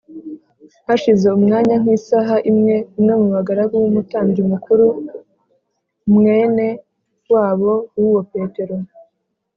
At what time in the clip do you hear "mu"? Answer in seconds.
3.21-3.27